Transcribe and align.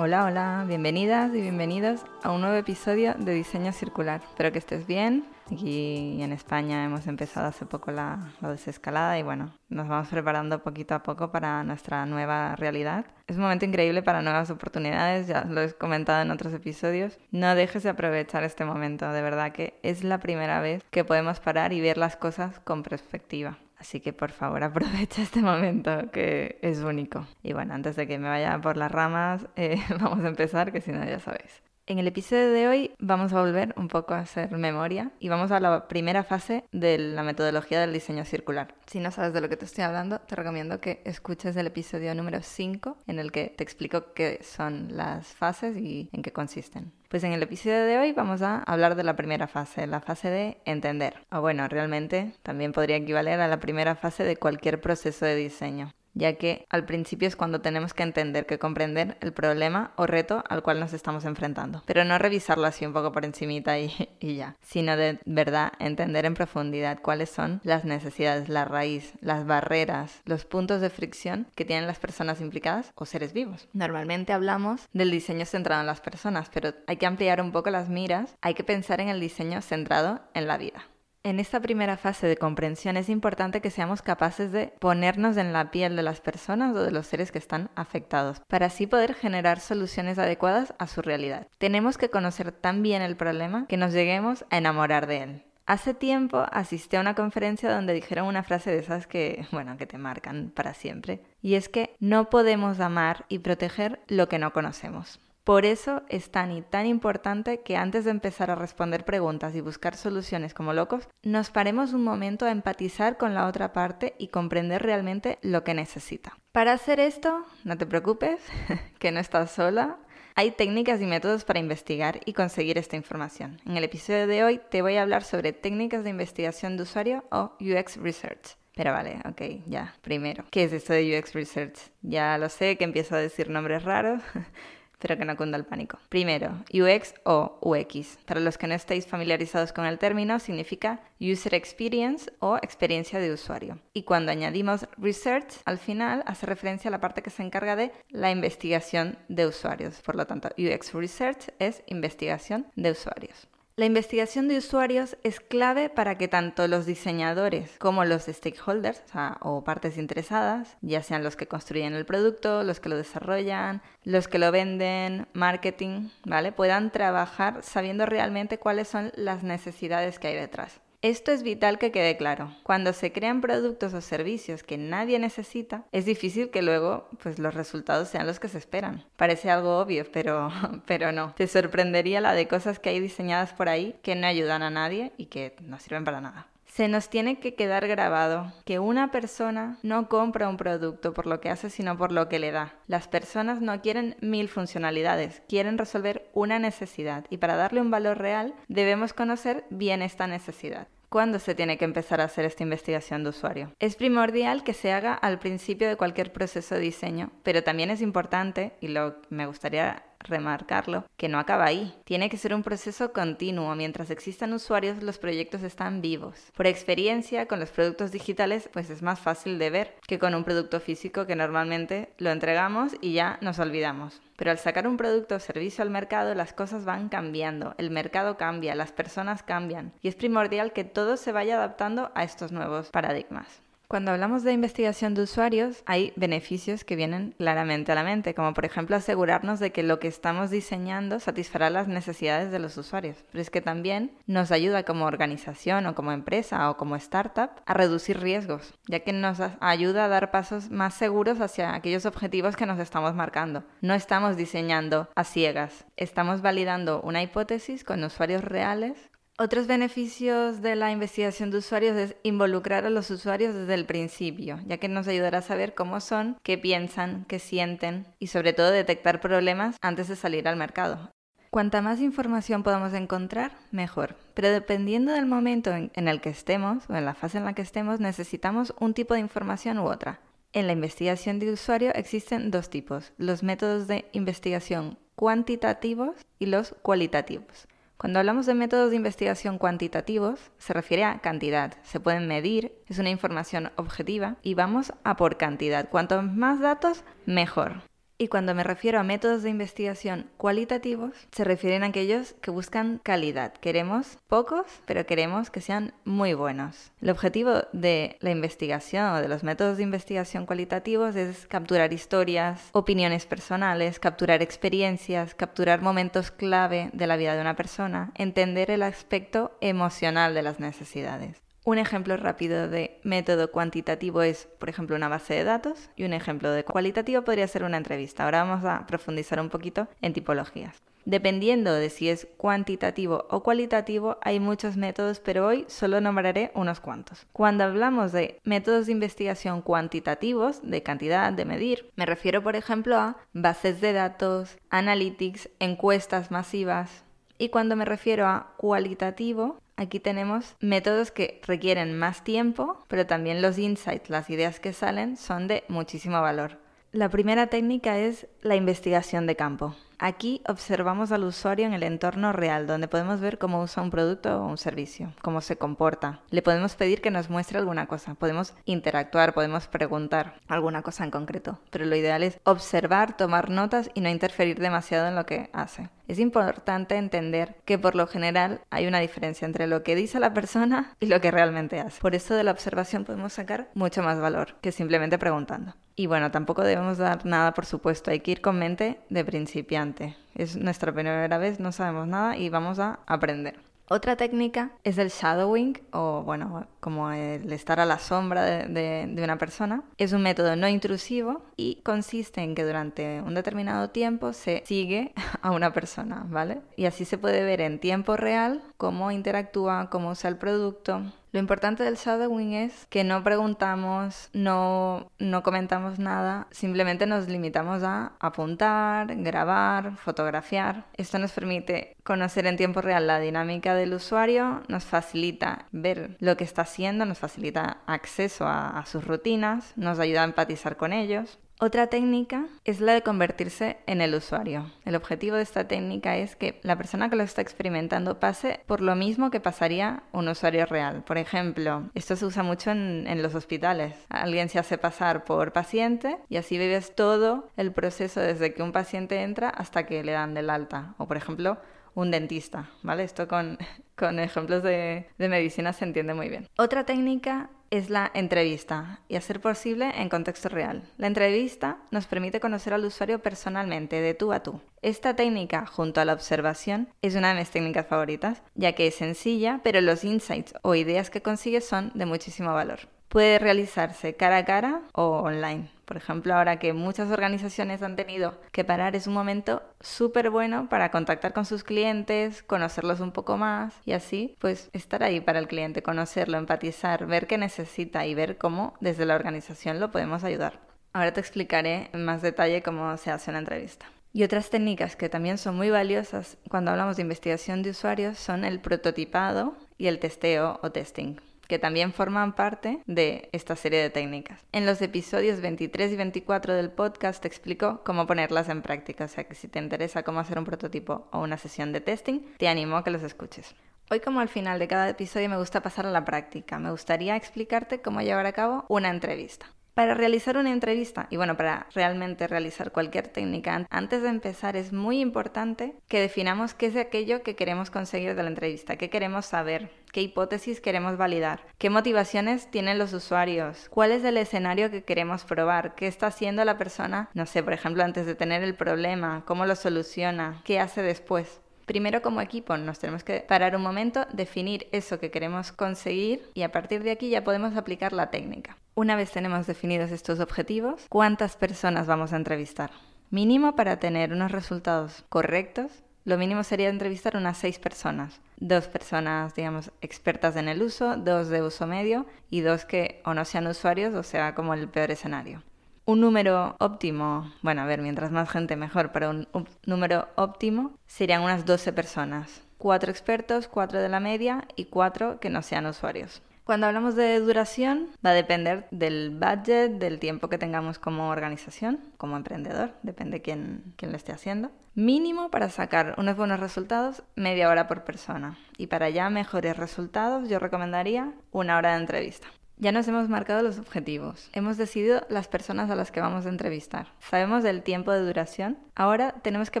Hola, 0.00 0.26
hola, 0.26 0.64
bienvenidas 0.68 1.34
y 1.34 1.40
bienvenidos 1.40 2.04
a 2.22 2.30
un 2.30 2.42
nuevo 2.42 2.54
episodio 2.54 3.14
de 3.14 3.34
Diseño 3.34 3.72
Circular. 3.72 4.20
Espero 4.22 4.52
que 4.52 4.60
estés 4.60 4.86
bien. 4.86 5.24
Aquí 5.50 6.22
en 6.22 6.30
España 6.30 6.84
hemos 6.84 7.08
empezado 7.08 7.48
hace 7.48 7.66
poco 7.66 7.90
la, 7.90 8.32
desescalada 8.40 9.18
y 9.18 9.24
bueno, 9.24 9.52
nos 9.68 9.88
vamos 9.88 10.06
preparando 10.06 10.62
poquito 10.62 10.94
a 10.94 11.02
poco 11.02 11.32
para 11.32 11.64
nuestra 11.64 12.06
nueva 12.06 12.54
realidad. 12.54 13.06
Es 13.26 13.38
un 13.38 13.42
momento 13.42 13.64
increíble 13.64 14.04
para 14.04 14.22
nuevas 14.22 14.50
oportunidades, 14.50 15.26
ya 15.26 15.42
lo 15.46 15.62
he 15.62 15.72
comentado 15.72 16.22
en 16.22 16.30
otros 16.30 16.52
episodios. 16.52 17.18
No 17.32 17.56
dejes 17.56 17.82
de 17.82 17.88
aprovechar 17.88 18.44
este 18.44 18.64
momento, 18.64 19.10
de 19.10 19.22
verdad 19.22 19.50
que 19.50 19.80
es 19.82 20.04
la 20.04 20.18
primera 20.18 20.60
vez 20.60 20.84
que 20.92 21.04
podemos 21.04 21.40
parar 21.40 21.72
y 21.72 21.80
ver 21.80 21.98
las 21.98 22.14
cosas 22.14 22.60
con 22.60 22.84
perspectiva. 22.84 23.58
Así 23.78 24.00
que 24.00 24.12
por 24.12 24.30
favor 24.32 24.62
aprovecha 24.64 25.22
este 25.22 25.40
momento 25.42 26.10
que 26.10 26.58
es 26.62 26.80
único. 26.80 27.26
Y 27.42 27.52
bueno, 27.52 27.74
antes 27.74 27.96
de 27.96 28.06
que 28.06 28.18
me 28.18 28.28
vaya 28.28 28.60
por 28.60 28.76
las 28.76 28.90
ramas, 28.92 29.48
eh, 29.56 29.80
vamos 30.00 30.24
a 30.24 30.28
empezar, 30.28 30.72
que 30.72 30.80
si 30.80 30.92
no 30.92 31.04
ya 31.04 31.20
sabéis. 31.20 31.62
En 31.88 31.98
el 31.98 32.06
episodio 32.06 32.52
de 32.52 32.68
hoy 32.68 32.90
vamos 32.98 33.32
a 33.32 33.40
volver 33.40 33.72
un 33.78 33.88
poco 33.88 34.12
a 34.12 34.18
hacer 34.18 34.50
memoria 34.58 35.10
y 35.20 35.30
vamos 35.30 35.50
a 35.52 35.58
la 35.58 35.88
primera 35.88 36.22
fase 36.22 36.64
de 36.70 36.98
la 36.98 37.22
metodología 37.22 37.80
del 37.80 37.94
diseño 37.94 38.26
circular. 38.26 38.74
Si 38.84 39.00
no 39.00 39.10
sabes 39.10 39.32
de 39.32 39.40
lo 39.40 39.48
que 39.48 39.56
te 39.56 39.64
estoy 39.64 39.84
hablando, 39.84 40.18
te 40.18 40.36
recomiendo 40.36 40.82
que 40.82 41.00
escuches 41.06 41.56
el 41.56 41.66
episodio 41.66 42.14
número 42.14 42.42
5 42.42 42.98
en 43.06 43.18
el 43.18 43.32
que 43.32 43.54
te 43.56 43.64
explico 43.64 44.12
qué 44.12 44.38
son 44.42 44.98
las 44.98 45.28
fases 45.28 45.78
y 45.78 46.10
en 46.12 46.20
qué 46.20 46.30
consisten. 46.30 46.92
Pues 47.08 47.24
en 47.24 47.32
el 47.32 47.42
episodio 47.42 47.82
de 47.82 47.96
hoy 47.96 48.12
vamos 48.12 48.42
a 48.42 48.62
hablar 48.64 48.94
de 48.94 49.04
la 49.04 49.16
primera 49.16 49.46
fase, 49.46 49.86
la 49.86 50.02
fase 50.02 50.28
de 50.28 50.58
entender. 50.66 51.24
O 51.32 51.40
bueno, 51.40 51.68
realmente 51.68 52.34
también 52.42 52.72
podría 52.72 52.96
equivaler 52.96 53.40
a 53.40 53.48
la 53.48 53.60
primera 53.60 53.94
fase 53.94 54.24
de 54.24 54.36
cualquier 54.36 54.82
proceso 54.82 55.24
de 55.24 55.36
diseño 55.36 55.94
ya 56.14 56.34
que 56.34 56.66
al 56.70 56.84
principio 56.84 57.28
es 57.28 57.36
cuando 57.36 57.60
tenemos 57.60 57.94
que 57.94 58.02
entender, 58.02 58.46
que 58.46 58.58
comprender 58.58 59.16
el 59.20 59.32
problema 59.32 59.92
o 59.96 60.06
reto 60.06 60.42
al 60.48 60.62
cual 60.62 60.80
nos 60.80 60.92
estamos 60.92 61.24
enfrentando. 61.24 61.82
Pero 61.86 62.04
no 62.04 62.18
revisarlo 62.18 62.66
así 62.66 62.86
un 62.86 62.92
poco 62.92 63.12
por 63.12 63.24
encimita 63.24 63.78
y, 63.78 63.92
y 64.20 64.36
ya, 64.36 64.56
sino 64.62 64.96
de 64.96 65.18
verdad 65.24 65.72
entender 65.78 66.26
en 66.26 66.34
profundidad 66.34 67.00
cuáles 67.00 67.30
son 67.30 67.60
las 67.64 67.84
necesidades, 67.84 68.48
la 68.48 68.64
raíz, 68.64 69.14
las 69.20 69.46
barreras, 69.46 70.22
los 70.24 70.44
puntos 70.44 70.80
de 70.80 70.90
fricción 70.90 71.46
que 71.54 71.64
tienen 71.64 71.86
las 71.86 71.98
personas 71.98 72.40
implicadas 72.40 72.92
o 72.94 73.06
seres 73.06 73.32
vivos. 73.32 73.68
Normalmente 73.72 74.32
hablamos 74.32 74.88
del 74.92 75.10
diseño 75.10 75.44
centrado 75.44 75.80
en 75.80 75.86
las 75.86 76.00
personas, 76.00 76.50
pero 76.52 76.74
hay 76.86 76.96
que 76.96 77.06
ampliar 77.06 77.40
un 77.40 77.52
poco 77.52 77.70
las 77.70 77.88
miras, 77.88 78.36
hay 78.40 78.54
que 78.54 78.64
pensar 78.64 79.00
en 79.00 79.08
el 79.08 79.20
diseño 79.20 79.62
centrado 79.62 80.20
en 80.34 80.46
la 80.46 80.58
vida. 80.58 80.84
En 81.24 81.40
esta 81.40 81.60
primera 81.60 81.96
fase 81.96 82.28
de 82.28 82.36
comprensión 82.36 82.96
es 82.96 83.08
importante 83.08 83.60
que 83.60 83.70
seamos 83.70 84.02
capaces 84.02 84.52
de 84.52 84.72
ponernos 84.78 85.36
en 85.36 85.52
la 85.52 85.72
piel 85.72 85.96
de 85.96 86.02
las 86.02 86.20
personas 86.20 86.74
o 86.76 86.82
de 86.82 86.92
los 86.92 87.08
seres 87.08 87.32
que 87.32 87.38
están 87.38 87.70
afectados, 87.74 88.40
para 88.46 88.66
así 88.66 88.86
poder 88.86 89.14
generar 89.14 89.58
soluciones 89.58 90.18
adecuadas 90.18 90.74
a 90.78 90.86
su 90.86 91.02
realidad. 91.02 91.48
Tenemos 91.58 91.98
que 91.98 92.08
conocer 92.08 92.52
tan 92.52 92.82
bien 92.82 93.02
el 93.02 93.16
problema 93.16 93.66
que 93.66 93.76
nos 93.76 93.92
lleguemos 93.92 94.44
a 94.50 94.58
enamorar 94.58 95.08
de 95.08 95.22
él. 95.22 95.44
Hace 95.66 95.92
tiempo 95.92 96.46
asistí 96.50 96.96
a 96.96 97.00
una 97.00 97.14
conferencia 97.14 97.70
donde 97.70 97.92
dijeron 97.92 98.26
una 98.26 98.42
frase 98.42 98.70
de 98.70 98.78
esas 98.78 99.06
que, 99.06 99.44
bueno, 99.52 99.76
que 99.76 99.86
te 99.86 99.98
marcan 99.98 100.50
para 100.54 100.72
siempre, 100.72 101.20
y 101.42 101.54
es 101.54 101.68
que 101.68 101.94
no 101.98 102.30
podemos 102.30 102.80
amar 102.80 103.26
y 103.28 103.40
proteger 103.40 104.00
lo 104.06 104.28
que 104.28 104.38
no 104.38 104.52
conocemos. 104.52 105.20
Por 105.48 105.64
eso 105.64 106.02
es 106.10 106.30
tan 106.30 106.52
y 106.52 106.60
tan 106.60 106.84
importante 106.84 107.60
que 107.62 107.78
antes 107.78 108.04
de 108.04 108.10
empezar 108.10 108.50
a 108.50 108.54
responder 108.54 109.06
preguntas 109.06 109.54
y 109.54 109.62
buscar 109.62 109.96
soluciones 109.96 110.52
como 110.52 110.74
locos, 110.74 111.08
nos 111.22 111.48
paremos 111.48 111.94
un 111.94 112.04
momento 112.04 112.44
a 112.44 112.50
empatizar 112.50 113.16
con 113.16 113.32
la 113.32 113.46
otra 113.46 113.72
parte 113.72 114.14
y 114.18 114.28
comprender 114.28 114.82
realmente 114.82 115.38
lo 115.40 115.64
que 115.64 115.72
necesita. 115.72 116.36
Para 116.52 116.74
hacer 116.74 117.00
esto, 117.00 117.46
no 117.64 117.78
te 117.78 117.86
preocupes, 117.86 118.42
que 118.98 119.10
no 119.10 119.20
estás 119.20 119.50
sola. 119.50 119.96
Hay 120.34 120.50
técnicas 120.50 121.00
y 121.00 121.06
métodos 121.06 121.46
para 121.46 121.60
investigar 121.60 122.20
y 122.26 122.34
conseguir 122.34 122.76
esta 122.76 122.96
información. 122.96 123.58
En 123.64 123.78
el 123.78 123.84
episodio 123.84 124.26
de 124.26 124.44
hoy 124.44 124.60
te 124.70 124.82
voy 124.82 124.96
a 124.96 125.02
hablar 125.02 125.24
sobre 125.24 125.54
técnicas 125.54 126.04
de 126.04 126.10
investigación 126.10 126.76
de 126.76 126.82
usuario 126.82 127.24
o 127.30 127.56
UX 127.58 127.96
Research. 127.96 128.58
Pero 128.74 128.92
vale, 128.92 129.18
ok, 129.24 129.64
ya. 129.66 129.94
Primero, 130.02 130.44
¿qué 130.50 130.64
es 130.64 130.72
esto 130.74 130.92
de 130.92 131.18
UX 131.18 131.32
Research? 131.32 131.78
Ya 132.02 132.36
lo 132.38 132.48
sé 132.48 132.76
que 132.76 132.84
empiezo 132.84 133.16
a 133.16 133.18
decir 133.18 133.50
nombres 133.50 133.82
raros, 133.82 134.22
pero 134.98 135.16
que 135.16 135.24
no 135.24 135.36
cunda 135.36 135.56
el 135.56 135.64
pánico. 135.64 135.98
Primero, 136.08 136.64
UX 136.72 137.14
o 137.24 137.58
UX. 137.60 138.18
Para 138.26 138.40
los 138.40 138.58
que 138.58 138.66
no 138.66 138.74
estéis 138.74 139.06
familiarizados 139.06 139.72
con 139.72 139.86
el 139.86 139.98
término, 139.98 140.38
significa 140.38 141.00
User 141.20 141.54
Experience 141.54 142.32
o 142.40 142.56
experiencia 142.56 143.18
de 143.18 143.32
usuario. 143.32 143.78
Y 143.92 144.02
cuando 144.02 144.32
añadimos 144.32 144.86
Research, 144.96 145.60
al 145.64 145.78
final 145.78 146.22
hace 146.26 146.46
referencia 146.46 146.88
a 146.88 146.92
la 146.92 147.00
parte 147.00 147.22
que 147.22 147.30
se 147.30 147.42
encarga 147.42 147.76
de 147.76 147.92
la 148.10 148.30
investigación 148.30 149.18
de 149.28 149.46
usuarios. 149.46 150.00
Por 150.02 150.16
lo 150.16 150.26
tanto, 150.26 150.48
UX 150.58 150.92
Research 150.92 151.52
es 151.58 151.82
investigación 151.86 152.66
de 152.76 152.92
usuarios. 152.92 153.48
La 153.78 153.86
investigación 153.86 154.48
de 154.48 154.58
usuarios 154.58 155.16
es 155.22 155.38
clave 155.38 155.88
para 155.88 156.18
que 156.18 156.26
tanto 156.26 156.66
los 156.66 156.84
diseñadores 156.84 157.76
como 157.78 158.04
los 158.04 158.24
stakeholders 158.24 159.00
o, 159.40 159.62
partes 159.62 159.98
interesadas, 159.98 160.76
ya 160.80 161.00
sean 161.04 161.22
los 161.22 161.36
que 161.36 161.46
construyen 161.46 161.94
el 161.94 162.04
producto, 162.04 162.64
los 162.64 162.80
que 162.80 162.88
lo 162.88 162.96
desarrollan, 162.96 163.80
los 164.02 164.26
que 164.26 164.40
lo 164.40 164.50
venden, 164.50 165.28
marketing, 165.32 166.08
¿vale? 166.24 166.50
Puedan 166.50 166.90
trabajar 166.90 167.62
sabiendo 167.62 168.04
realmente 168.04 168.58
cuáles 168.58 168.88
son 168.88 169.12
las 169.14 169.44
necesidades 169.44 170.18
que 170.18 170.26
hay 170.26 170.34
detrás. 170.34 170.80
Esto 171.00 171.30
es 171.30 171.44
vital 171.44 171.78
que 171.78 171.92
quede 171.92 172.16
claro. 172.16 172.56
Cuando 172.64 172.92
se 172.92 173.12
crean 173.12 173.40
productos 173.40 173.94
o 173.94 174.00
servicios 174.00 174.64
que 174.64 174.76
nadie 174.76 175.20
necesita, 175.20 175.84
es 175.92 176.06
difícil 176.06 176.50
que 176.50 176.60
luego 176.60 177.08
pues, 177.22 177.38
los 177.38 177.54
resultados 177.54 178.08
sean 178.08 178.26
los 178.26 178.40
que 178.40 178.48
se 178.48 178.58
esperan. 178.58 179.04
Parece 179.16 179.48
algo 179.48 179.78
obvio, 179.78 180.10
pero, 180.10 180.50
pero 180.86 181.12
no. 181.12 181.34
Te 181.36 181.46
sorprendería 181.46 182.20
la 182.20 182.32
de 182.32 182.48
cosas 182.48 182.80
que 182.80 182.88
hay 182.88 182.98
diseñadas 182.98 183.52
por 183.52 183.68
ahí 183.68 183.94
que 184.02 184.16
no 184.16 184.26
ayudan 184.26 184.64
a 184.64 184.70
nadie 184.70 185.12
y 185.16 185.26
que 185.26 185.54
no 185.60 185.78
sirven 185.78 186.04
para 186.04 186.20
nada. 186.20 186.48
Se 186.68 186.86
nos 186.86 187.08
tiene 187.08 187.40
que 187.40 187.54
quedar 187.54 187.88
grabado 187.88 188.52
que 188.64 188.78
una 188.78 189.10
persona 189.10 189.78
no 189.82 190.08
compra 190.08 190.48
un 190.48 190.56
producto 190.56 191.12
por 191.12 191.26
lo 191.26 191.40
que 191.40 191.50
hace, 191.50 191.70
sino 191.70 191.96
por 191.96 192.12
lo 192.12 192.28
que 192.28 192.38
le 192.38 192.52
da. 192.52 192.76
Las 192.86 193.08
personas 193.08 193.60
no 193.60 193.80
quieren 193.80 194.16
mil 194.20 194.48
funcionalidades, 194.48 195.42
quieren 195.48 195.76
resolver 195.76 196.30
una 196.34 196.58
necesidad 196.58 197.24
y 197.30 197.38
para 197.38 197.56
darle 197.56 197.80
un 197.80 197.90
valor 197.90 198.18
real 198.18 198.54
debemos 198.68 199.12
conocer 199.12 199.64
bien 199.70 200.02
esta 200.02 200.26
necesidad. 200.26 200.86
¿Cuándo 201.08 201.38
se 201.38 201.54
tiene 201.54 201.78
que 201.78 201.86
empezar 201.86 202.20
a 202.20 202.24
hacer 202.24 202.44
esta 202.44 202.62
investigación 202.62 203.24
de 203.24 203.30
usuario? 203.30 203.72
Es 203.80 203.96
primordial 203.96 204.62
que 204.62 204.74
se 204.74 204.92
haga 204.92 205.14
al 205.14 205.38
principio 205.38 205.88
de 205.88 205.96
cualquier 205.96 206.32
proceso 206.32 206.74
de 206.74 206.82
diseño, 206.82 207.32
pero 207.42 207.64
también 207.64 207.90
es 207.90 208.02
importante, 208.02 208.76
y 208.82 208.88
lo 208.88 209.16
me 209.30 209.46
gustaría 209.46 210.02
remarcarlo, 210.28 211.04
que 211.16 211.28
no 211.28 211.38
acaba 211.38 211.64
ahí. 211.64 211.94
Tiene 212.04 212.28
que 212.28 212.36
ser 212.36 212.54
un 212.54 212.62
proceso 212.62 213.12
continuo. 213.12 213.74
Mientras 213.74 214.10
existan 214.10 214.52
usuarios, 214.52 215.02
los 215.02 215.18
proyectos 215.18 215.62
están 215.62 216.00
vivos. 216.00 216.52
Por 216.56 216.66
experiencia, 216.66 217.46
con 217.46 217.60
los 217.60 217.70
productos 217.70 218.12
digitales, 218.12 218.68
pues 218.72 218.90
es 218.90 219.02
más 219.02 219.20
fácil 219.20 219.58
de 219.58 219.70
ver 219.70 219.94
que 220.06 220.18
con 220.18 220.34
un 220.34 220.44
producto 220.44 220.80
físico 220.80 221.26
que 221.26 221.36
normalmente 221.36 222.12
lo 222.18 222.30
entregamos 222.30 222.94
y 223.00 223.12
ya 223.12 223.38
nos 223.40 223.58
olvidamos. 223.58 224.20
Pero 224.36 224.52
al 224.52 224.58
sacar 224.58 224.86
un 224.86 224.96
producto 224.96 225.34
o 225.34 225.40
servicio 225.40 225.82
al 225.82 225.90
mercado, 225.90 226.34
las 226.34 226.52
cosas 226.52 226.84
van 226.84 227.08
cambiando, 227.08 227.74
el 227.76 227.90
mercado 227.90 228.36
cambia, 228.36 228.76
las 228.76 228.92
personas 228.92 229.42
cambian 229.42 229.92
y 230.00 230.08
es 230.08 230.14
primordial 230.14 230.72
que 230.72 230.84
todo 230.84 231.16
se 231.16 231.32
vaya 231.32 231.56
adaptando 231.56 232.12
a 232.14 232.22
estos 232.22 232.52
nuevos 232.52 232.90
paradigmas. 232.90 233.62
Cuando 233.90 234.10
hablamos 234.10 234.42
de 234.42 234.52
investigación 234.52 235.14
de 235.14 235.22
usuarios, 235.22 235.82
hay 235.86 236.12
beneficios 236.14 236.84
que 236.84 236.94
vienen 236.94 237.34
claramente 237.38 237.90
a 237.90 237.94
la 237.94 238.04
mente, 238.04 238.34
como 238.34 238.52
por 238.52 238.66
ejemplo 238.66 238.94
asegurarnos 238.96 239.60
de 239.60 239.72
que 239.72 239.82
lo 239.82 239.98
que 239.98 240.08
estamos 240.08 240.50
diseñando 240.50 241.20
satisfará 241.20 241.70
las 241.70 241.88
necesidades 241.88 242.52
de 242.52 242.58
los 242.58 242.76
usuarios. 242.76 243.24
Pero 243.32 243.40
es 243.40 243.48
que 243.48 243.62
también 243.62 244.12
nos 244.26 244.52
ayuda 244.52 244.82
como 244.82 245.06
organización 245.06 245.86
o 245.86 245.94
como 245.94 246.12
empresa 246.12 246.68
o 246.68 246.76
como 246.76 246.96
startup 246.96 247.62
a 247.64 247.72
reducir 247.72 248.20
riesgos, 248.20 248.74
ya 248.88 249.00
que 249.00 249.14
nos 249.14 249.40
ayuda 249.58 250.04
a 250.04 250.08
dar 250.08 250.30
pasos 250.30 250.70
más 250.70 250.92
seguros 250.92 251.40
hacia 251.40 251.74
aquellos 251.74 252.04
objetivos 252.04 252.56
que 252.56 252.66
nos 252.66 252.78
estamos 252.80 253.14
marcando. 253.14 253.64
No 253.80 253.94
estamos 253.94 254.36
diseñando 254.36 255.08
a 255.14 255.24
ciegas, 255.24 255.86
estamos 255.96 256.42
validando 256.42 257.00
una 257.00 257.22
hipótesis 257.22 257.84
con 257.84 258.04
usuarios 258.04 258.44
reales 258.44 259.10
otros 259.38 259.68
beneficios 259.68 260.62
de 260.62 260.74
la 260.74 260.90
investigación 260.90 261.50
de 261.50 261.58
usuarios 261.58 261.96
es 261.96 262.16
involucrar 262.24 262.84
a 262.84 262.90
los 262.90 263.10
usuarios 263.10 263.54
desde 263.54 263.74
el 263.74 263.86
principio, 263.86 264.58
ya 264.66 264.78
que 264.78 264.88
nos 264.88 265.06
ayudará 265.06 265.38
a 265.38 265.42
saber 265.42 265.74
cómo 265.74 266.00
son, 266.00 266.36
qué 266.42 266.58
piensan, 266.58 267.24
qué 267.28 267.38
sienten 267.38 268.06
y 268.18 268.26
sobre 268.26 268.52
todo 268.52 268.70
detectar 268.70 269.20
problemas 269.20 269.76
antes 269.80 270.08
de 270.08 270.16
salir 270.16 270.48
al 270.48 270.56
mercado. 270.56 271.10
Cuanta 271.50 271.80
más 271.80 272.00
información 272.00 272.62
podamos 272.62 272.92
encontrar, 272.92 273.52
mejor. 273.70 274.16
Pero 274.34 274.50
dependiendo 274.50 275.12
del 275.12 275.26
momento 275.26 275.70
en, 275.70 276.08
el 276.08 276.20
que 276.20 276.28
estemos 276.28 276.84
o 276.90 276.96
en 276.96 277.04
la 277.04 277.14
fase 277.14 277.38
en 277.38 277.44
la 277.44 277.54
que 277.54 277.62
estemos, 277.62 278.00
necesitamos 278.00 278.74
un 278.80 278.92
tipo 278.92 279.14
de 279.14 279.20
información 279.20 279.78
u 279.78 279.84
otra. 279.84 280.20
En 280.52 280.66
la 280.66 280.72
investigación 280.72 281.38
de 281.38 281.52
usuario 281.52 281.92
existen 281.94 282.50
dos 282.50 282.70
tipos, 282.70 283.12
los 283.16 283.42
métodos 283.42 283.86
de 283.86 284.06
investigación 284.12 284.98
cuantitativos 285.14 286.16
y 286.38 286.46
los 286.46 286.74
cualitativos. 286.82 287.66
Cuando 287.98 288.20
hablamos 288.20 288.46
de 288.46 288.54
métodos 288.54 288.90
de 288.90 288.96
investigación 288.96 289.58
cuantitativos, 289.58 290.52
se 290.58 290.72
refiere 290.72 291.02
a 291.02 291.18
cantidad, 291.18 291.74
se 291.82 291.98
pueden 291.98 292.28
medir, 292.28 292.80
es 292.86 293.00
una 293.00 293.10
información 293.10 293.72
objetiva 293.74 294.36
y 294.40 294.54
vamos 294.54 294.92
a 295.02 295.16
por 295.16 295.36
cantidad. 295.36 295.88
Cuanto 295.90 296.22
más 296.22 296.60
datos, 296.60 297.02
mejor. 297.26 297.82
Y 298.20 298.26
cuando 298.26 298.52
me 298.52 298.64
refiero 298.64 298.98
a 298.98 299.04
métodos 299.04 299.44
de 299.44 299.50
investigación 299.50 300.28
cualitativos, 300.36 301.12
se 301.30 301.44
refieren 301.44 301.84
a 301.84 301.86
aquellos 301.86 302.34
que 302.40 302.50
buscan 302.50 302.98
calidad. 303.04 303.52
Queremos 303.52 304.18
pocos, 304.26 304.66
pero 304.86 305.06
queremos 305.06 305.50
que 305.50 305.60
sean 305.60 305.94
muy 306.04 306.34
buenos. 306.34 306.90
El 307.00 307.10
objetivo 307.10 307.62
de 307.72 308.16
la 308.18 308.32
investigación 308.32 309.12
o 309.12 309.20
de 309.22 309.28
los 309.28 309.44
métodos 309.44 309.76
de 309.76 309.84
investigación 309.84 310.46
cualitativos 310.46 311.14
es 311.14 311.46
capturar 311.46 311.92
historias, 311.92 312.70
opiniones 312.72 313.24
personales, 313.24 314.00
capturar 314.00 314.42
experiencias, 314.42 315.36
capturar 315.36 315.80
momentos 315.80 316.32
clave 316.32 316.90
de 316.92 317.06
la 317.06 317.16
vida 317.16 317.36
de 317.36 317.40
una 317.40 317.54
persona, 317.54 318.10
entender 318.16 318.72
el 318.72 318.82
aspecto 318.82 319.56
emocional 319.60 320.34
de 320.34 320.42
las 320.42 320.58
necesidades. 320.58 321.47
Un 321.68 321.76
ejemplo 321.76 322.16
rápido 322.16 322.66
de 322.66 322.98
método 323.02 323.52
cuantitativo 323.52 324.22
es, 324.22 324.48
por 324.58 324.70
ejemplo, 324.70 324.96
una 324.96 325.10
base 325.10 325.34
de 325.34 325.44
datos 325.44 325.90
y 325.96 326.04
un 326.04 326.14
ejemplo 326.14 326.50
de 326.50 326.64
cualitativo 326.64 327.24
podría 327.24 327.46
ser 327.46 327.62
una 327.62 327.76
entrevista. 327.76 328.24
Ahora 328.24 328.42
vamos 328.42 328.64
a 328.64 328.86
profundizar 328.86 329.38
un 329.38 329.50
poquito 329.50 329.86
en 330.00 330.14
tipologías. 330.14 330.80
Dependiendo 331.04 331.74
de 331.74 331.90
si 331.90 332.08
es 332.08 332.26
cuantitativo 332.38 333.26
o 333.28 333.42
cualitativo, 333.42 334.16
hay 334.22 334.40
muchos 334.40 334.78
métodos, 334.78 335.20
pero 335.20 335.46
hoy 335.46 335.66
solo 335.68 336.00
nombraré 336.00 336.52
unos 336.54 336.80
cuantos. 336.80 337.26
Cuando 337.34 337.64
hablamos 337.64 338.12
de 338.12 338.40
métodos 338.44 338.86
de 338.86 338.92
investigación 338.92 339.60
cuantitativos, 339.60 340.62
de 340.62 340.82
cantidad, 340.82 341.34
de 341.34 341.44
medir, 341.44 341.90
me 341.96 342.06
refiero, 342.06 342.42
por 342.42 342.56
ejemplo, 342.56 342.96
a 342.96 343.18
bases 343.34 343.82
de 343.82 343.92
datos, 343.92 344.56
analytics, 344.70 345.50
encuestas 345.58 346.30
masivas. 346.30 347.04
Y 347.36 347.50
cuando 347.50 347.76
me 347.76 347.84
refiero 347.84 348.26
a 348.26 348.54
cualitativo, 348.56 349.60
Aquí 349.78 350.00
tenemos 350.00 350.56
métodos 350.58 351.12
que 351.12 351.40
requieren 351.46 351.96
más 351.96 352.24
tiempo, 352.24 352.84
pero 352.88 353.06
también 353.06 353.40
los 353.40 353.58
insights, 353.58 354.10
las 354.10 354.28
ideas 354.28 354.58
que 354.58 354.72
salen, 354.72 355.16
son 355.16 355.46
de 355.46 355.62
muchísimo 355.68 356.20
valor. 356.20 356.58
La 356.90 357.08
primera 357.08 357.46
técnica 357.46 357.96
es 357.96 358.26
la 358.42 358.56
investigación 358.56 359.28
de 359.28 359.36
campo. 359.36 359.76
Aquí 360.00 360.42
observamos 360.46 361.10
al 361.10 361.24
usuario 361.24 361.66
en 361.66 361.72
el 361.72 361.82
entorno 361.82 362.32
real, 362.32 362.68
donde 362.68 362.86
podemos 362.86 363.20
ver 363.20 363.36
cómo 363.36 363.60
usa 363.60 363.82
un 363.82 363.90
producto 363.90 364.40
o 364.40 364.46
un 364.46 364.56
servicio, 364.56 365.12
cómo 365.22 365.40
se 365.40 365.56
comporta. 365.56 366.20
Le 366.30 366.40
podemos 366.40 366.76
pedir 366.76 367.00
que 367.00 367.10
nos 367.10 367.30
muestre 367.30 367.58
alguna 367.58 367.88
cosa, 367.88 368.14
podemos 368.14 368.54
interactuar, 368.64 369.34
podemos 369.34 369.66
preguntar 369.66 370.34
alguna 370.46 370.82
cosa 370.82 371.02
en 371.02 371.10
concreto, 371.10 371.58
pero 371.70 371.84
lo 371.84 371.96
ideal 371.96 372.22
es 372.22 372.38
observar, 372.44 373.16
tomar 373.16 373.50
notas 373.50 373.90
y 373.92 374.00
no 374.00 374.08
interferir 374.08 374.60
demasiado 374.60 375.08
en 375.08 375.16
lo 375.16 375.26
que 375.26 375.50
hace. 375.52 375.90
Es 376.06 376.20
importante 376.20 376.94
entender 376.94 377.56
que 377.64 377.76
por 377.76 377.96
lo 377.96 378.06
general 378.06 378.60
hay 378.70 378.86
una 378.86 379.00
diferencia 379.00 379.46
entre 379.46 379.66
lo 379.66 379.82
que 379.82 379.96
dice 379.96 380.20
la 380.20 380.32
persona 380.32 380.94
y 381.00 381.06
lo 381.06 381.20
que 381.20 381.32
realmente 381.32 381.80
hace. 381.80 382.00
Por 382.00 382.14
eso 382.14 382.34
de 382.34 382.44
la 382.44 382.52
observación 382.52 383.04
podemos 383.04 383.32
sacar 383.32 383.68
mucho 383.74 384.04
más 384.04 384.20
valor 384.20 384.54
que 384.60 384.70
simplemente 384.70 385.18
preguntando. 385.18 385.74
Y 385.98 386.06
bueno, 386.06 386.30
tampoco 386.30 386.62
debemos 386.62 386.96
dar 386.96 387.26
nada 387.26 387.52
por 387.54 387.66
supuesto, 387.66 388.12
hay 388.12 388.20
que 388.20 388.30
ir 388.30 388.40
con 388.40 388.56
mente 388.56 389.00
de 389.10 389.24
principiante. 389.24 390.16
Es 390.36 390.56
nuestra 390.56 390.92
primera 390.92 391.38
vez, 391.38 391.58
no 391.58 391.72
sabemos 391.72 392.06
nada 392.06 392.36
y 392.36 392.50
vamos 392.50 392.78
a 392.78 393.00
aprender. 393.04 393.58
Otra 393.90 394.16
técnica 394.16 394.70
es 394.84 394.96
el 394.98 395.08
shadowing, 395.08 395.80
o 395.92 396.22
bueno, 396.22 396.68
como 396.78 397.10
el 397.10 397.52
estar 397.52 397.80
a 397.80 397.84
la 397.84 397.98
sombra 397.98 398.44
de, 398.44 399.20
una 399.24 399.38
persona. 399.38 399.82
Es 399.96 400.12
un 400.12 400.22
método 400.22 400.54
no 400.54 400.68
intrusivo 400.68 401.42
y 401.56 401.80
consiste 401.82 402.42
en 402.42 402.54
que 402.54 402.64
durante 402.64 403.20
un 403.22 403.34
determinado 403.34 403.90
tiempo 403.90 404.32
se 404.34 404.62
sigue 404.66 405.14
a 405.42 405.50
una 405.50 405.72
persona, 405.72 406.24
¿vale? 406.28 406.60
Y 406.76 406.84
así 406.84 407.06
se 407.06 407.18
puede 407.18 407.42
ver 407.42 407.60
en 407.60 407.80
tiempo 407.80 408.16
real 408.16 408.62
cómo 408.76 409.10
interactúa, 409.10 409.88
cómo 409.90 410.10
usa 410.10 410.30
el 410.30 410.36
producto, 410.36 411.02
lo 411.32 411.38
importante 411.38 411.82
del 411.82 411.96
shadowing 411.96 412.54
es 412.54 412.86
que 412.86 413.04
no 413.04 413.22
preguntamos, 413.22 414.30
no, 414.32 415.10
no 415.18 415.42
comentamos 415.42 415.98
nada, 415.98 416.46
simplemente 416.50 417.06
nos 417.06 417.28
limitamos 417.28 417.82
a 417.82 418.12
apuntar, 418.18 419.14
grabar, 419.16 419.96
fotografiar. 419.96 420.86
Esto 420.96 421.18
nos 421.18 421.32
permite 421.32 421.96
conocer 422.02 422.46
en 422.46 422.56
tiempo 422.56 422.80
real 422.80 423.06
la 423.06 423.20
dinámica 423.20 423.74
del 423.74 423.94
usuario, 423.94 424.62
nos 424.68 424.84
facilita 424.84 425.66
ver 425.70 426.16
lo 426.20 426.36
que 426.36 426.44
está 426.44 426.62
haciendo, 426.62 427.04
nos 427.04 427.18
facilita 427.18 427.78
acceso 427.86 428.46
a 428.46 428.82
sus 428.86 429.04
rutinas, 429.04 429.72
nos 429.76 429.98
ayuda 429.98 430.22
a 430.22 430.24
empatizar 430.24 430.76
con 430.76 430.92
ellos. 430.92 431.38
Otra 431.60 431.88
técnica 431.88 432.46
es 432.64 432.80
la 432.80 432.92
de 432.92 433.02
convertirse 433.02 433.78
en 433.88 434.00
el 434.00 434.14
usuario. 434.14 434.70
El 434.84 434.94
objetivo 434.94 435.34
de 435.34 435.42
esta 435.42 435.66
técnica 435.66 436.16
es 436.16 436.36
que 436.36 436.60
la 436.62 436.76
persona 436.76 437.10
que 437.10 437.16
lo 437.16 437.24
está 437.24 437.42
experimentando 437.42 438.20
pase 438.20 438.60
por 438.66 438.80
lo 438.80 438.94
mismo 438.94 439.32
que 439.32 439.40
pasaría 439.40 440.04
un 440.12 440.28
usuario 440.28 440.66
real. 440.66 441.02
Por 441.02 441.18
ejemplo, 441.18 441.90
esto 441.94 442.14
se 442.14 442.26
usa 442.26 442.44
mucho 442.44 442.70
en, 442.70 443.22
los 443.22 443.34
hospitales. 443.34 443.96
Alguien 444.08 444.48
se 444.48 444.60
hace 444.60 444.78
pasar 444.78 445.24
por 445.24 445.52
paciente 445.52 446.18
y 446.28 446.36
así 446.36 446.58
vives 446.58 446.94
todo 446.94 447.48
el 447.56 447.72
proceso 447.72 448.20
desde 448.20 448.54
que 448.54 448.62
un 448.62 448.70
paciente 448.70 449.22
entra 449.22 449.48
hasta 449.48 449.84
que 449.84 450.04
le 450.04 450.12
dan 450.12 450.34
del 450.34 450.50
alta. 450.50 450.94
O 450.96 451.08
por 451.08 451.16
ejemplo, 451.16 451.58
un 451.94 452.12
dentista, 452.12 452.70
¿vale? 452.84 453.02
Esto 453.02 453.26
con, 453.26 453.58
ejemplos 454.20 454.62
de, 454.62 455.08
de 455.18 455.28
medicina 455.28 455.72
se 455.72 455.86
entiende 455.86 456.14
muy 456.14 456.28
bien. 456.28 456.46
Otra 456.56 456.84
técnica 456.84 457.50
es 457.70 457.90
la 457.90 458.10
entrevista 458.14 459.00
y 459.08 459.16
a 459.16 459.20
ser 459.20 459.40
posible 459.40 459.90
en 459.96 460.08
contexto 460.08 460.48
real. 460.48 460.82
La 460.96 461.06
entrevista 461.06 461.78
nos 461.90 462.06
permite 462.06 462.40
conocer 462.40 462.72
al 462.74 462.84
usuario 462.84 463.20
personalmente, 463.20 464.00
de 464.00 464.14
tú 464.14 464.32
a 464.32 464.42
tú. 464.42 464.60
Esta 464.82 465.14
técnica, 465.14 465.66
junto 465.66 466.00
a 466.00 466.04
la 466.04 466.12
observación, 466.12 466.88
es 467.02 467.14
una 467.14 467.32
de 467.32 467.40
mis 467.40 467.50
técnicas 467.50 467.86
favoritas, 467.86 468.42
ya 468.54 468.72
que 468.72 468.86
es 468.86 468.94
sencilla, 468.94 469.60
pero 469.62 469.80
los 469.80 470.04
insights 470.04 470.54
o 470.62 470.74
ideas 470.74 471.10
que 471.10 471.22
consigue 471.22 471.60
son 471.60 471.92
de 471.94 472.06
muchísimo 472.06 472.52
valor. 472.52 472.80
Puede 473.08 473.38
realizarse 473.38 474.14
cara 474.14 474.38
a 474.38 474.44
cara 474.44 474.82
o 474.92 475.20
online. 475.20 475.70
Por 475.86 475.96
ejemplo, 475.96 476.34
ahora 476.34 476.58
que 476.58 476.74
muchas 476.74 477.10
organizaciones 477.10 477.82
han 477.82 477.96
tenido 477.96 478.38
que 478.52 478.64
parar, 478.64 478.94
es 478.94 479.06
un 479.06 479.14
momento 479.14 479.62
súper 479.80 480.28
bueno 480.28 480.68
para 480.68 480.90
contactar 480.90 481.32
con 481.32 481.46
sus 481.46 481.64
clientes, 481.64 482.42
conocerlos 482.42 483.00
un 483.00 483.12
poco 483.12 483.38
más 483.38 483.74
y 483.86 483.92
así, 483.92 484.36
pues 484.38 484.68
estar 484.74 485.02
ahí 485.02 485.20
para 485.20 485.38
el 485.38 485.48
cliente, 485.48 485.82
conocerlo, 485.82 486.36
empatizar, 486.36 487.06
ver 487.06 487.26
qué 487.26 487.38
necesita 487.38 488.04
y 488.04 488.14
ver 488.14 488.36
cómo 488.36 488.74
desde 488.80 489.06
la 489.06 489.14
organización 489.14 489.80
lo 489.80 489.90
podemos 489.90 490.24
ayudar. 490.24 490.60
Ahora 490.92 491.14
te 491.14 491.20
explicaré 491.20 491.88
en 491.94 492.04
más 492.04 492.20
detalle 492.20 492.62
cómo 492.62 492.94
se 492.98 493.10
hace 493.10 493.30
una 493.30 493.38
entrevista. 493.38 493.86
Y 494.12 494.24
otras 494.24 494.50
técnicas 494.50 494.96
que 494.96 495.08
también 495.08 495.38
son 495.38 495.56
muy 495.56 495.70
valiosas 495.70 496.36
cuando 496.50 496.72
hablamos 496.72 496.96
de 496.96 497.02
investigación 497.02 497.62
de 497.62 497.70
usuarios 497.70 498.18
son 498.18 498.44
el 498.44 498.60
prototipado 498.60 499.56
y 499.78 499.86
el 499.86 499.98
testeo 499.98 500.60
o 500.62 500.70
testing 500.70 501.16
que 501.48 501.58
también 501.58 501.92
forman 501.92 502.34
parte 502.34 502.82
de 502.86 503.30
esta 503.32 503.56
serie 503.56 503.80
de 503.80 503.90
técnicas. 503.90 504.44
En 504.52 504.66
los 504.66 504.80
episodios 504.82 505.40
23 505.40 505.92
y 505.92 505.96
24 505.96 506.54
del 506.54 506.70
podcast 506.70 507.22
te 507.22 507.28
explico 507.28 507.80
cómo 507.84 508.06
ponerlas 508.06 508.48
en 508.50 508.62
práctica, 508.62 509.06
o 509.06 509.08
sea 509.08 509.24
que 509.24 509.34
si 509.34 509.48
te 509.48 509.58
interesa 509.58 510.02
cómo 510.02 510.20
hacer 510.20 510.38
un 510.38 510.44
prototipo 510.44 511.08
o 511.10 511.20
una 511.20 511.38
sesión 511.38 511.72
de 511.72 511.80
testing, 511.80 512.20
te 512.36 512.48
animo 512.48 512.76
a 512.76 512.84
que 512.84 512.90
los 512.90 513.02
escuches. 513.02 513.54
Hoy 513.90 514.00
como 514.00 514.20
al 514.20 514.28
final 514.28 514.58
de 514.58 514.68
cada 514.68 514.90
episodio 514.90 515.30
me 515.30 515.38
gusta 515.38 515.62
pasar 515.62 515.86
a 515.86 515.90
la 515.90 516.04
práctica, 516.04 516.58
me 516.58 516.70
gustaría 516.70 517.16
explicarte 517.16 517.80
cómo 517.80 518.02
llevar 518.02 518.26
a 518.26 518.32
cabo 518.32 518.66
una 518.68 518.90
entrevista. 518.90 519.46
Para 519.78 519.94
realizar 519.94 520.36
una 520.36 520.50
entrevista 520.50 521.06
y 521.08 521.18
bueno, 521.18 521.36
para 521.36 521.68
realmente 521.72 522.26
realizar 522.26 522.72
cualquier 522.72 523.06
técnica, 523.06 523.64
antes 523.70 524.02
de 524.02 524.08
empezar 524.08 524.56
es 524.56 524.72
muy 524.72 524.98
importante 524.98 525.76
que 525.86 526.00
definamos 526.00 526.52
qué 526.52 526.66
es 526.66 526.74
aquello 526.74 527.22
que 527.22 527.36
queremos 527.36 527.70
conseguir 527.70 528.16
de 528.16 528.24
la 528.24 528.28
entrevista, 528.28 528.74
qué 528.74 528.90
queremos 528.90 529.26
saber, 529.26 529.70
qué 529.92 530.02
hipótesis 530.02 530.60
queremos 530.60 530.96
validar, 530.96 531.42
qué 531.58 531.70
motivaciones 531.70 532.50
tienen 532.50 532.76
los 532.76 532.92
usuarios, 532.92 533.68
cuál 533.68 533.92
es 533.92 534.02
el 534.02 534.16
escenario 534.16 534.68
que 534.68 534.82
queremos 534.82 535.22
probar, 535.22 535.76
qué 535.76 535.86
está 535.86 536.08
haciendo 536.08 536.44
la 536.44 536.58
persona, 536.58 537.08
no 537.14 537.24
sé, 537.24 537.44
por 537.44 537.52
ejemplo, 537.52 537.84
antes 537.84 538.04
de 538.04 538.16
tener 538.16 538.42
el 538.42 538.56
problema, 538.56 539.22
cómo 539.26 539.46
lo 539.46 539.54
soluciona, 539.54 540.40
qué 540.42 540.58
hace 540.58 540.82
después. 540.82 541.40
Primero 541.68 542.00
como 542.00 542.22
equipo 542.22 542.56
nos 542.56 542.78
tenemos 542.78 543.04
que 543.04 543.20
parar 543.20 543.54
un 543.54 543.60
momento, 543.60 544.06
definir 544.10 544.68
eso 544.72 544.98
que 544.98 545.10
queremos 545.10 545.52
conseguir 545.52 546.30
y 546.32 546.40
a 546.40 546.50
partir 546.50 546.82
de 546.82 546.90
aquí 546.90 547.10
ya 547.10 547.22
podemos 547.22 547.54
aplicar 547.58 547.92
la 547.92 548.10
técnica. 548.10 548.56
Una 548.74 548.96
vez 548.96 549.10
tenemos 549.10 549.46
definidos 549.46 549.90
estos 549.90 550.18
objetivos, 550.18 550.86
¿cuántas 550.88 551.36
personas 551.36 551.86
vamos 551.86 552.14
a 552.14 552.16
entrevistar? 552.16 552.70
Mínimo 553.10 553.54
para 553.54 553.78
tener 553.78 554.14
unos 554.14 554.32
resultados 554.32 555.04
correctos, 555.10 555.70
lo 556.06 556.16
mínimo 556.16 556.42
sería 556.42 556.70
entrevistar 556.70 557.18
unas 557.18 557.36
seis 557.36 557.58
personas. 557.58 558.18
Dos 558.38 558.66
personas, 558.66 559.34
digamos, 559.34 559.70
expertas 559.82 560.36
en 560.36 560.48
el 560.48 560.62
uso, 560.62 560.96
dos 560.96 561.28
de 561.28 561.42
uso 561.42 561.66
medio 561.66 562.06
y 562.30 562.40
dos 562.40 562.64
que 562.64 563.02
o 563.04 563.12
no 563.12 563.26
sean 563.26 563.46
usuarios 563.46 563.94
o 563.94 564.02
sea 564.02 564.34
como 564.34 564.54
el 564.54 564.68
peor 564.70 564.90
escenario. 564.90 565.42
Un 565.88 566.00
número 566.00 566.54
óptimo, 566.58 567.32
bueno, 567.40 567.62
a 567.62 567.64
ver, 567.64 567.80
mientras 567.80 568.10
más 568.10 568.28
gente 568.28 568.56
mejor, 568.56 568.92
pero 568.92 569.08
un, 569.08 569.26
un 569.32 569.48
número 569.64 570.06
óptimo 570.16 570.74
serían 570.86 571.22
unas 571.22 571.46
12 571.46 571.72
personas. 571.72 572.42
Cuatro 572.58 572.90
expertos, 572.90 573.48
cuatro 573.48 573.80
de 573.80 573.88
la 573.88 573.98
media 573.98 574.46
y 574.54 574.66
cuatro 574.66 575.18
que 575.18 575.30
no 575.30 575.40
sean 575.40 575.64
usuarios. 575.64 576.20
Cuando 576.44 576.66
hablamos 576.66 576.94
de 576.94 577.18
duración, 577.20 577.88
va 578.04 578.10
a 578.10 578.12
depender 578.12 578.68
del 578.70 579.16
budget, 579.18 579.78
del 579.78 579.98
tiempo 579.98 580.28
que 580.28 580.36
tengamos 580.36 580.78
como 580.78 581.08
organización, 581.08 581.80
como 581.96 582.18
emprendedor, 582.18 582.74
depende 582.82 583.22
quién, 583.22 583.72
quién 583.76 583.90
lo 583.90 583.96
esté 583.96 584.12
haciendo. 584.12 584.50
Mínimo 584.74 585.30
para 585.30 585.48
sacar 585.48 585.94
unos 585.96 586.18
buenos 586.18 586.38
resultados, 586.38 587.02
media 587.16 587.48
hora 587.48 587.66
por 587.66 587.84
persona. 587.84 588.36
Y 588.58 588.66
para 588.66 588.90
ya 588.90 589.08
mejores 589.08 589.56
resultados, 589.56 590.28
yo 590.28 590.38
recomendaría 590.38 591.14
una 591.32 591.56
hora 591.56 591.72
de 591.72 591.80
entrevista. 591.80 592.28
Ya 592.60 592.72
nos 592.72 592.88
hemos 592.88 593.08
marcado 593.08 593.42
los 593.42 593.56
objetivos, 593.58 594.30
hemos 594.32 594.56
decidido 594.56 595.06
las 595.08 595.28
personas 595.28 595.70
a 595.70 595.76
las 595.76 595.92
que 595.92 596.00
vamos 596.00 596.26
a 596.26 596.28
entrevistar, 596.28 596.88
sabemos 596.98 597.44
del 597.44 597.62
tiempo 597.62 597.92
de 597.92 598.04
duración, 598.04 598.58
ahora 598.74 599.14
tenemos 599.22 599.52
que 599.52 599.60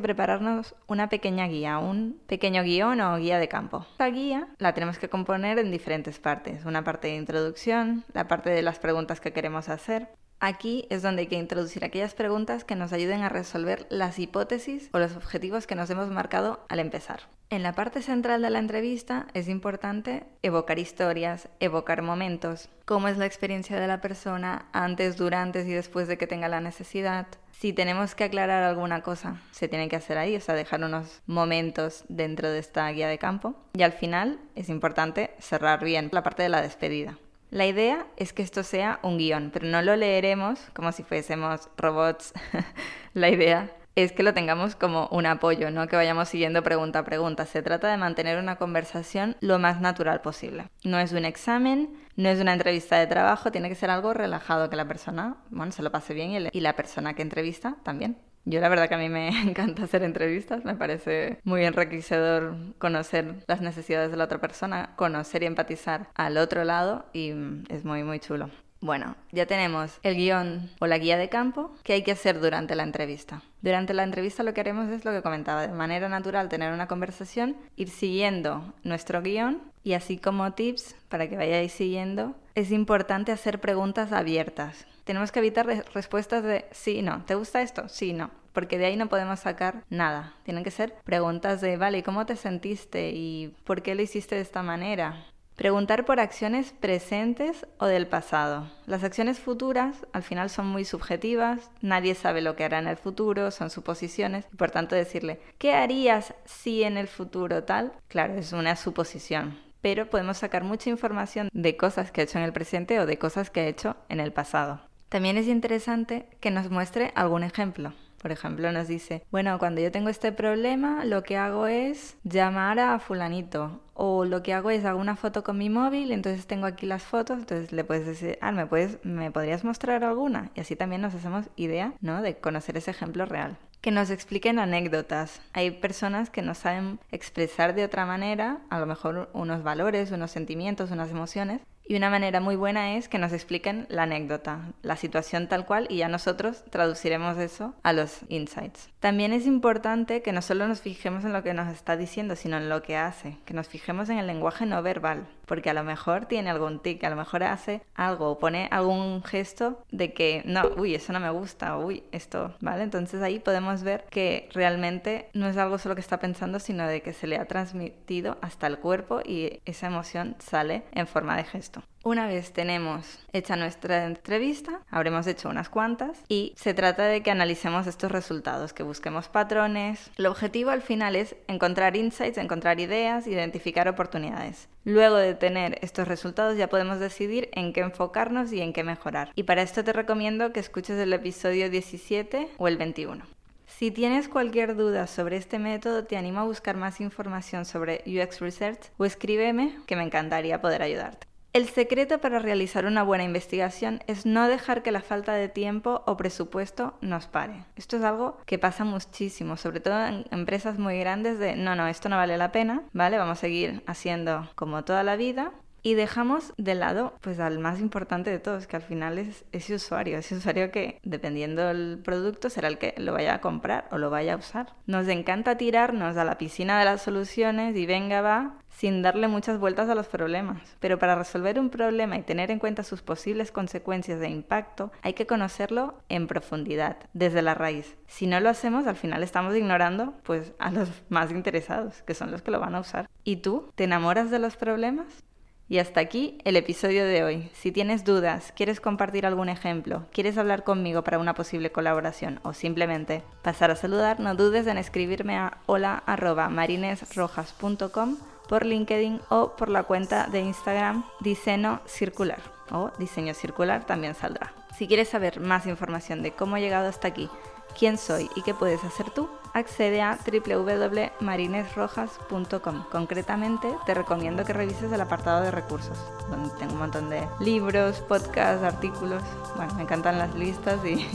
prepararnos 0.00 0.74
una 0.88 1.08
pequeña 1.08 1.46
guía, 1.46 1.78
un 1.78 2.20
pequeño 2.26 2.64
guion 2.64 3.00
o 3.00 3.16
guía 3.18 3.38
de 3.38 3.46
campo. 3.46 3.86
Esta 3.92 4.08
guía 4.08 4.48
la 4.58 4.74
tenemos 4.74 4.98
que 4.98 5.08
componer 5.08 5.60
en 5.60 5.70
diferentes 5.70 6.18
partes, 6.18 6.64
una 6.64 6.82
parte 6.82 7.06
de 7.06 7.14
introducción, 7.14 8.04
la 8.12 8.26
parte 8.26 8.50
de 8.50 8.62
las 8.62 8.80
preguntas 8.80 9.20
que 9.20 9.32
queremos 9.32 9.68
hacer, 9.68 10.08
Aquí 10.40 10.86
es 10.88 11.02
donde 11.02 11.22
hay 11.22 11.26
que 11.26 11.34
introducir 11.34 11.84
aquellas 11.84 12.14
preguntas 12.14 12.62
que 12.62 12.76
nos 12.76 12.92
ayuden 12.92 13.22
a 13.22 13.28
resolver 13.28 13.88
las 13.90 14.20
hipótesis 14.20 14.88
o 14.92 15.00
los 15.00 15.16
objetivos 15.16 15.66
que 15.66 15.74
nos 15.74 15.90
hemos 15.90 16.10
marcado 16.10 16.64
al 16.68 16.78
empezar. 16.78 17.22
En 17.50 17.62
la 17.62 17.72
parte 17.72 18.02
central 18.02 18.42
de 18.42 18.50
la 18.50 18.58
entrevista 18.58 19.26
es 19.32 19.48
importante 19.48 20.24
evocar 20.42 20.78
historias, 20.78 21.48
evocar 21.60 22.02
momentos, 22.02 22.68
cómo 22.84 23.08
es 23.08 23.16
la 23.16 23.24
experiencia 23.24 23.80
de 23.80 23.86
la 23.86 24.02
persona 24.02 24.66
antes, 24.72 25.16
durante 25.16 25.62
y 25.62 25.72
después 25.72 26.08
de 26.08 26.18
que 26.18 26.26
tenga 26.26 26.48
la 26.48 26.60
necesidad. 26.60 27.26
Si 27.52 27.72
tenemos 27.72 28.14
que 28.14 28.24
aclarar 28.24 28.64
alguna 28.64 29.02
cosa, 29.02 29.40
se 29.50 29.66
tiene 29.66 29.88
que 29.88 29.96
hacer 29.96 30.18
ahí, 30.18 30.36
o 30.36 30.40
sea, 30.42 30.54
dejar 30.54 30.84
unos 30.84 31.22
momentos 31.26 32.04
dentro 32.10 32.50
de 32.50 32.58
esta 32.58 32.86
guía 32.90 33.08
de 33.08 33.16
campo. 33.16 33.54
Y 33.72 33.82
al 33.82 33.92
final 33.92 34.38
es 34.54 34.68
importante 34.68 35.30
cerrar 35.38 35.82
bien 35.82 36.10
la 36.12 36.22
parte 36.22 36.42
de 36.42 36.50
la 36.50 36.60
despedida. 36.60 37.16
La 37.50 37.64
idea 37.64 38.06
es 38.18 38.34
que 38.34 38.42
esto 38.42 38.62
sea 38.62 39.00
un 39.02 39.16
guion, 39.16 39.50
pero 39.50 39.66
no 39.66 39.80
lo 39.80 39.96
leeremos 39.96 40.60
como 40.74 40.92
si 40.92 41.02
fuésemos 41.02 41.70
robots. 41.78 42.34
la 43.14 43.30
idea 43.30 43.72
es 44.04 44.12
que 44.12 44.22
lo 44.22 44.34
tengamos 44.34 44.76
como 44.76 45.08
un 45.08 45.26
apoyo, 45.26 45.70
no 45.70 45.88
que 45.88 45.96
vayamos 45.96 46.28
siguiendo 46.28 46.62
pregunta 46.62 47.00
a 47.00 47.04
pregunta. 47.04 47.46
Se 47.46 47.62
trata 47.62 47.90
de 47.90 47.96
mantener 47.96 48.38
una 48.38 48.56
conversación 48.56 49.36
lo 49.40 49.58
más 49.58 49.80
natural 49.80 50.20
posible. 50.20 50.68
No 50.84 50.98
es 50.98 51.12
un 51.12 51.24
examen, 51.24 51.90
no 52.16 52.28
es 52.28 52.40
una 52.40 52.52
entrevista 52.52 52.96
de 52.98 53.06
trabajo, 53.06 53.50
tiene 53.50 53.68
que 53.68 53.74
ser 53.74 53.90
algo 53.90 54.14
relajado, 54.14 54.70
que 54.70 54.76
la 54.76 54.86
persona, 54.86 55.36
bueno, 55.50 55.72
se 55.72 55.82
lo 55.82 55.90
pase 55.90 56.14
bien 56.14 56.30
y, 56.30 56.48
y 56.56 56.60
la 56.60 56.74
persona 56.74 57.14
que 57.14 57.22
entrevista 57.22 57.76
también. 57.82 58.16
Yo 58.44 58.60
la 58.60 58.68
verdad 58.70 58.88
que 58.88 58.94
a 58.94 58.98
mí 58.98 59.08
me 59.08 59.28
encanta 59.42 59.84
hacer 59.84 60.02
entrevistas, 60.02 60.64
me 60.64 60.74
parece 60.74 61.40
muy 61.44 61.64
enriquecedor 61.64 62.56
conocer 62.78 63.44
las 63.46 63.60
necesidades 63.60 64.10
de 64.10 64.16
la 64.16 64.24
otra 64.24 64.40
persona, 64.40 64.94
conocer 64.96 65.42
y 65.42 65.46
empatizar 65.46 66.08
al 66.14 66.38
otro 66.38 66.64
lado 66.64 67.06
y 67.12 67.32
mm, 67.32 67.64
es 67.68 67.84
muy 67.84 68.04
muy 68.04 68.20
chulo. 68.20 68.48
Bueno, 68.80 69.16
ya 69.32 69.46
tenemos 69.46 69.98
el 70.04 70.14
guion 70.14 70.70
o 70.78 70.86
la 70.86 70.98
guía 70.98 71.16
de 71.16 71.28
campo 71.28 71.72
que 71.82 71.94
hay 71.94 72.02
que 72.02 72.12
hacer 72.12 72.40
durante 72.40 72.76
la 72.76 72.84
entrevista. 72.84 73.42
Durante 73.60 73.92
la 73.92 74.04
entrevista 74.04 74.44
lo 74.44 74.54
que 74.54 74.60
haremos 74.60 74.88
es 74.90 75.04
lo 75.04 75.10
que 75.10 75.22
comentaba, 75.22 75.66
de 75.66 75.72
manera 75.72 76.08
natural 76.08 76.48
tener 76.48 76.72
una 76.72 76.86
conversación, 76.86 77.56
ir 77.74 77.90
siguiendo 77.90 78.72
nuestro 78.84 79.20
guion 79.20 79.60
y 79.82 79.94
así 79.94 80.16
como 80.16 80.52
tips 80.52 80.94
para 81.08 81.28
que 81.28 81.36
vayáis 81.36 81.72
siguiendo, 81.72 82.36
es 82.54 82.70
importante 82.70 83.32
hacer 83.32 83.60
preguntas 83.60 84.12
abiertas. 84.12 84.86
Tenemos 85.02 85.32
que 85.32 85.40
evitar 85.40 85.66
respuestas 85.92 86.44
de 86.44 86.66
sí, 86.70 87.02
no, 87.02 87.24
¿te 87.24 87.34
gusta 87.34 87.62
esto? 87.62 87.88
Sí, 87.88 88.12
no 88.12 88.30
porque 88.58 88.76
de 88.76 88.86
ahí 88.86 88.96
no 88.96 89.08
podemos 89.08 89.38
sacar 89.38 89.84
nada. 89.88 90.34
Tienen 90.42 90.64
que 90.64 90.72
ser 90.72 90.92
preguntas 91.04 91.60
de, 91.60 91.76
vale, 91.76 92.02
¿cómo 92.02 92.26
te 92.26 92.34
sentiste? 92.34 93.12
¿Y 93.14 93.54
por 93.62 93.82
qué 93.82 93.94
lo 93.94 94.02
hiciste 94.02 94.34
de 94.34 94.40
esta 94.40 94.64
manera? 94.64 95.24
Preguntar 95.58 96.04
por 96.04 96.20
acciones 96.20 96.70
presentes 96.70 97.66
o 97.78 97.86
del 97.86 98.06
pasado. 98.06 98.70
Las 98.86 99.02
acciones 99.02 99.40
futuras 99.40 100.06
al 100.12 100.22
final 100.22 100.50
son 100.50 100.68
muy 100.68 100.84
subjetivas, 100.84 101.72
nadie 101.80 102.14
sabe 102.14 102.42
lo 102.42 102.54
que 102.54 102.62
hará 102.62 102.78
en 102.78 102.86
el 102.86 102.96
futuro, 102.96 103.50
son 103.50 103.68
suposiciones, 103.68 104.44
y 104.52 104.56
por 104.56 104.70
tanto 104.70 104.94
decirle, 104.94 105.40
¿qué 105.58 105.74
harías 105.74 106.32
si 106.44 106.84
en 106.84 106.96
el 106.96 107.08
futuro 107.08 107.64
tal? 107.64 107.92
Claro, 108.06 108.34
es 108.34 108.52
una 108.52 108.76
suposición, 108.76 109.58
pero 109.80 110.08
podemos 110.08 110.38
sacar 110.38 110.62
mucha 110.62 110.90
información 110.90 111.48
de 111.52 111.76
cosas 111.76 112.12
que 112.12 112.20
ha 112.20 112.24
hecho 112.24 112.38
en 112.38 112.44
el 112.44 112.52
presente 112.52 113.00
o 113.00 113.06
de 113.06 113.18
cosas 113.18 113.50
que 113.50 113.58
ha 113.58 113.66
hecho 113.66 113.96
en 114.08 114.20
el 114.20 114.32
pasado. 114.32 114.80
También 115.08 115.36
es 115.38 115.48
interesante 115.48 116.28
que 116.38 116.52
nos 116.52 116.70
muestre 116.70 117.10
algún 117.16 117.42
ejemplo. 117.42 117.94
Por 118.20 118.32
ejemplo, 118.32 118.70
nos 118.72 118.88
dice, 118.88 119.24
bueno, 119.30 119.58
cuando 119.58 119.80
yo 119.80 119.92
tengo 119.92 120.08
este 120.08 120.32
problema, 120.32 121.04
lo 121.04 121.22
que 121.22 121.36
hago 121.36 121.66
es 121.66 122.16
llamar 122.24 122.78
a 122.80 122.98
fulanito. 122.98 123.80
O 123.94 124.24
lo 124.24 124.42
que 124.42 124.54
hago 124.54 124.70
es 124.70 124.84
hago 124.84 125.00
una 125.00 125.16
foto 125.16 125.42
con 125.42 125.58
mi 125.58 125.70
móvil, 125.70 126.12
entonces 126.12 126.46
tengo 126.46 126.66
aquí 126.66 126.86
las 126.86 127.02
fotos, 127.02 127.38
entonces 127.38 127.72
le 127.72 127.82
puedes 127.82 128.06
decir, 128.06 128.38
ah, 128.40 128.52
¿me, 128.52 128.66
puedes, 128.66 129.04
¿me 129.04 129.32
podrías 129.32 129.64
mostrar 129.64 130.04
alguna? 130.04 130.50
Y 130.54 130.60
así 130.60 130.76
también 130.76 131.02
nos 131.02 131.14
hacemos 131.14 131.46
idea, 131.56 131.92
¿no? 132.00 132.22
De 132.22 132.36
conocer 132.36 132.76
ese 132.76 132.92
ejemplo 132.92 133.26
real. 133.26 133.56
Que 133.80 133.90
nos 133.90 134.10
expliquen 134.10 134.58
anécdotas. 134.58 135.40
Hay 135.52 135.70
personas 135.72 136.30
que 136.30 136.42
no 136.42 136.54
saben 136.54 137.00
expresar 137.10 137.74
de 137.74 137.84
otra 137.84 138.06
manera, 138.06 138.58
a 138.70 138.78
lo 138.78 138.86
mejor 138.86 139.30
unos 139.32 139.62
valores, 139.62 140.10
unos 140.12 140.30
sentimientos, 140.30 140.90
unas 140.90 141.10
emociones, 141.10 141.60
y 141.88 141.96
una 141.96 142.10
manera 142.10 142.40
muy 142.40 142.54
buena 142.54 142.96
es 142.96 143.08
que 143.08 143.18
nos 143.18 143.32
expliquen 143.32 143.86
la 143.88 144.02
anécdota, 144.02 144.60
la 144.82 144.96
situación 144.96 145.48
tal 145.48 145.64
cual, 145.64 145.86
y 145.88 145.96
ya 145.96 146.08
nosotros 146.08 146.62
traduciremos 146.70 147.38
eso 147.38 147.74
a 147.82 147.94
los 147.94 148.20
insights. 148.28 148.90
También 149.00 149.32
es 149.32 149.46
importante 149.46 150.20
que 150.20 150.32
no 150.32 150.42
solo 150.42 150.68
nos 150.68 150.82
fijemos 150.82 151.24
en 151.24 151.32
lo 151.32 151.42
que 151.42 151.54
nos 151.54 151.72
está 151.72 151.96
diciendo, 151.96 152.36
sino 152.36 152.58
en 152.58 152.68
lo 152.68 152.82
que 152.82 152.98
hace, 152.98 153.38
que 153.46 153.54
nos 153.54 153.68
fijemos 153.68 154.10
en 154.10 154.18
el 154.18 154.26
lenguaje 154.26 154.66
no 154.66 154.82
verbal, 154.82 155.26
porque 155.48 155.70
a 155.70 155.74
lo 155.74 155.82
mejor 155.82 156.26
tiene 156.26 156.50
algún 156.50 156.80
tic, 156.80 157.02
a 157.02 157.10
lo 157.10 157.16
mejor 157.16 157.42
hace 157.42 157.82
algo 157.94 158.30
o 158.30 158.38
pone 158.38 158.68
algún 158.70 159.24
gesto 159.24 159.82
de 159.90 160.12
que 160.12 160.42
no, 160.44 160.62
uy, 160.76 160.94
eso 160.94 161.12
no 161.12 161.18
me 161.18 161.30
gusta, 161.30 161.76
uy, 161.78 162.04
esto, 162.12 162.54
¿vale? 162.60 162.84
Entonces 162.84 163.22
ahí 163.22 163.40
podemos 163.40 163.82
ver 163.82 164.04
que 164.10 164.48
realmente 164.52 165.30
no 165.32 165.48
es 165.48 165.56
algo 165.56 165.78
solo 165.78 165.94
que 165.94 166.00
está 166.00 166.18
pensando, 166.20 166.60
sino 166.60 166.86
de 166.86 167.02
que 167.02 167.12
se 167.12 167.26
le 167.26 167.38
ha 167.38 167.46
transmitido 167.46 168.38
hasta 168.42 168.66
el 168.66 168.78
cuerpo 168.78 169.20
y 169.24 169.60
esa 169.64 169.88
emoción 169.88 170.36
sale 170.38 170.84
en 170.92 171.06
forma 171.06 171.36
de 171.36 171.44
gesto. 171.44 171.82
Una 172.04 172.28
vez 172.28 172.52
tenemos 172.52 173.18
hecha 173.32 173.56
nuestra 173.56 174.06
entrevista, 174.06 174.80
habremos 174.88 175.26
hecho 175.26 175.48
unas 175.48 175.68
cuantas 175.68 176.18
y 176.28 176.54
se 176.56 176.72
trata 176.72 177.04
de 177.04 177.22
que 177.22 177.32
analicemos 177.32 177.88
estos 177.88 178.12
resultados, 178.12 178.72
que 178.72 178.84
busquemos 178.84 179.28
patrones. 179.28 180.10
El 180.16 180.26
objetivo 180.26 180.70
al 180.70 180.80
final 180.80 181.16
es 181.16 181.34
encontrar 181.48 181.96
insights, 181.96 182.38
encontrar 182.38 182.78
ideas, 182.78 183.26
identificar 183.26 183.88
oportunidades. 183.88 184.68
Luego 184.84 185.16
de 185.16 185.34
tener 185.34 185.78
estos 185.82 186.06
resultados 186.06 186.56
ya 186.56 186.68
podemos 186.68 187.00
decidir 187.00 187.50
en 187.52 187.72
qué 187.72 187.80
enfocarnos 187.80 188.52
y 188.52 188.60
en 188.60 188.72
qué 188.72 188.84
mejorar. 188.84 189.32
Y 189.34 189.42
para 189.42 189.62
esto 189.62 189.82
te 189.82 189.92
recomiendo 189.92 190.52
que 190.52 190.60
escuches 190.60 190.98
el 190.98 191.12
episodio 191.12 191.68
17 191.68 192.48
o 192.58 192.68
el 192.68 192.78
21. 192.78 193.24
Si 193.66 193.90
tienes 193.90 194.28
cualquier 194.28 194.76
duda 194.76 195.06
sobre 195.06 195.36
este 195.36 195.58
método, 195.58 196.04
te 196.04 196.16
animo 196.16 196.40
a 196.40 196.44
buscar 196.44 196.76
más 196.76 197.00
información 197.00 197.64
sobre 197.64 198.02
UX 198.06 198.40
Research 198.40 198.90
o 198.96 199.04
escríbeme 199.04 199.76
que 199.86 199.94
me 199.94 200.02
encantaría 200.02 200.60
poder 200.60 200.82
ayudarte. 200.82 201.27
El 201.54 201.66
secreto 201.68 202.20
para 202.20 202.38
realizar 202.38 202.84
una 202.84 203.02
buena 203.02 203.24
investigación 203.24 204.00
es 204.06 204.26
no 204.26 204.46
dejar 204.48 204.82
que 204.82 204.92
la 204.92 205.00
falta 205.00 205.32
de 205.32 205.48
tiempo 205.48 206.02
o 206.06 206.16
presupuesto 206.16 206.94
nos 207.00 207.26
pare. 207.26 207.64
Esto 207.74 207.96
es 207.96 208.02
algo 208.02 208.36
que 208.44 208.58
pasa 208.58 208.84
muchísimo, 208.84 209.56
sobre 209.56 209.80
todo 209.80 210.06
en 210.06 210.26
empresas 210.30 210.78
muy 210.78 210.98
grandes 211.00 211.38
de 211.38 211.56
no, 211.56 211.74
no, 211.74 211.86
esto 211.88 212.10
no 212.10 212.16
vale 212.16 212.36
la 212.36 212.52
pena, 212.52 212.82
¿vale? 212.92 213.16
Vamos 213.16 213.38
a 213.38 213.40
seguir 213.40 213.82
haciendo 213.86 214.48
como 214.56 214.84
toda 214.84 215.02
la 215.02 215.16
vida 215.16 215.52
y 215.82 215.94
dejamos 215.94 216.52
de 216.56 216.74
lado 216.74 217.14
pues 217.20 217.40
al 217.40 217.58
más 217.58 217.80
importante 217.80 218.30
de 218.30 218.38
todos, 218.38 218.66
que 218.66 218.76
al 218.76 218.82
final 218.82 219.18
es 219.18 219.44
ese 219.52 219.74
usuario, 219.74 220.18
ese 220.18 220.36
usuario 220.36 220.70
que 220.70 221.00
dependiendo 221.02 221.66
del 221.66 222.00
producto 222.02 222.50
será 222.50 222.68
el 222.68 222.78
que 222.78 222.94
lo 222.98 223.12
vaya 223.12 223.34
a 223.34 223.40
comprar 223.40 223.88
o 223.90 223.98
lo 223.98 224.10
vaya 224.10 224.34
a 224.34 224.36
usar. 224.36 224.74
Nos 224.86 225.08
encanta 225.08 225.56
tirarnos 225.56 226.16
a 226.16 226.24
la 226.24 226.38
piscina 226.38 226.78
de 226.78 226.84
las 226.84 227.02
soluciones 227.02 227.76
y 227.76 227.86
venga 227.86 228.20
va 228.20 228.58
sin 228.78 229.02
darle 229.02 229.26
muchas 229.26 229.58
vueltas 229.58 229.88
a 229.88 229.94
los 229.96 230.06
problemas. 230.06 230.76
Pero 230.78 231.00
para 231.00 231.16
resolver 231.16 231.58
un 231.58 231.68
problema 231.68 232.16
y 232.16 232.22
tener 232.22 232.52
en 232.52 232.60
cuenta 232.60 232.84
sus 232.84 233.02
posibles 233.02 233.50
consecuencias 233.50 234.20
de 234.20 234.28
impacto, 234.28 234.92
hay 235.02 235.14
que 235.14 235.26
conocerlo 235.26 235.98
en 236.08 236.28
profundidad, 236.28 236.96
desde 237.12 237.42
la 237.42 237.54
raíz. 237.54 237.96
Si 238.06 238.28
no 238.28 238.38
lo 238.38 238.48
hacemos, 238.48 238.86
al 238.86 238.94
final 238.94 239.24
estamos 239.24 239.56
ignorando 239.56 240.14
pues 240.22 240.52
a 240.60 240.70
los 240.70 240.88
más 241.08 241.32
interesados, 241.32 242.02
que 242.02 242.14
son 242.14 242.30
los 242.30 242.42
que 242.42 242.52
lo 242.52 242.60
van 242.60 242.76
a 242.76 242.80
usar. 242.80 243.08
¿Y 243.24 243.36
tú? 243.38 243.72
¿Te 243.74 243.84
enamoras 243.84 244.30
de 244.30 244.38
los 244.38 244.56
problemas? 244.56 245.24
Y 245.70 245.80
hasta 245.80 246.00
aquí 246.00 246.38
el 246.44 246.56
episodio 246.56 247.04
de 247.04 247.22
hoy. 247.22 247.50
Si 247.52 247.72
tienes 247.72 248.04
dudas, 248.04 248.54
quieres 248.56 248.80
compartir 248.80 249.26
algún 249.26 249.50
ejemplo, 249.50 250.06
quieres 250.12 250.38
hablar 250.38 250.64
conmigo 250.64 251.04
para 251.04 251.18
una 251.18 251.34
posible 251.34 251.70
colaboración 251.70 252.40
o 252.42 252.54
simplemente 252.54 253.22
pasar 253.42 253.70
a 253.70 253.76
saludar, 253.76 254.18
no 254.18 254.34
dudes 254.34 254.66
en 254.66 254.78
escribirme 254.78 255.36
a 255.36 255.58
hola.marinesrojas.com 255.66 258.16
por 258.48 258.64
LinkedIn 258.64 259.20
o 259.28 259.56
por 259.56 259.68
la 259.68 259.82
cuenta 259.82 260.26
de 260.26 260.40
Instagram 260.40 261.04
Diseño 261.20 261.82
Circular 261.86 262.40
o 262.70 262.90
Diseño 262.98 263.34
Circular 263.34 263.84
también 263.84 264.14
saldrá. 264.14 264.54
Si 264.78 264.86
quieres 264.86 265.08
saber 265.08 265.40
más 265.40 265.66
información 265.66 266.22
de 266.22 266.32
cómo 266.32 266.56
he 266.56 266.60
llegado 266.60 266.88
hasta 266.88 267.08
aquí, 267.08 267.28
quién 267.76 267.98
soy 267.98 268.30
y 268.36 268.42
qué 268.42 268.54
puedes 268.54 268.84
hacer 268.84 269.10
tú, 269.10 269.28
accede 269.54 270.02
a 270.02 270.16
www.marinesrojas.com. 270.24 272.84
Concretamente, 272.90 273.74
te 273.86 273.94
recomiendo 273.94 274.44
que 274.44 274.52
revises 274.52 274.92
el 274.92 275.00
apartado 275.00 275.42
de 275.42 275.50
recursos, 275.50 275.98
donde 276.30 276.50
tengo 276.58 276.74
un 276.74 276.80
montón 276.80 277.08
de 277.10 277.26
libros, 277.40 277.98
podcasts, 278.00 278.62
artículos. 278.62 279.22
Bueno, 279.56 279.74
me 279.74 279.82
encantan 279.82 280.18
las 280.18 280.32
listas 280.34 280.78
y 280.84 281.08